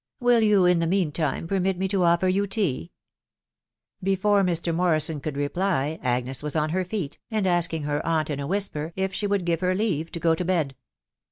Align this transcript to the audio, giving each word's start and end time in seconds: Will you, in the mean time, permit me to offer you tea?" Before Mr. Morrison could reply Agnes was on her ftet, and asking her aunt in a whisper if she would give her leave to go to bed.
Will 0.19 0.39
you, 0.41 0.65
in 0.65 0.79
the 0.79 0.87
mean 0.87 1.11
time, 1.11 1.45
permit 1.47 1.77
me 1.77 1.87
to 1.89 2.01
offer 2.01 2.27
you 2.27 2.47
tea?" 2.47 2.91
Before 4.03 4.41
Mr. 4.41 4.73
Morrison 4.73 5.19
could 5.19 5.37
reply 5.37 5.99
Agnes 6.01 6.41
was 6.41 6.55
on 6.55 6.71
her 6.71 6.83
ftet, 6.83 7.17
and 7.29 7.45
asking 7.45 7.83
her 7.83 8.03
aunt 8.03 8.31
in 8.31 8.39
a 8.39 8.47
whisper 8.47 8.93
if 8.95 9.13
she 9.13 9.27
would 9.27 9.45
give 9.45 9.59
her 9.61 9.75
leave 9.75 10.11
to 10.13 10.19
go 10.19 10.33
to 10.33 10.43
bed. 10.43 10.75